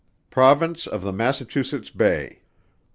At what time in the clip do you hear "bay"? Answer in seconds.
1.91-2.39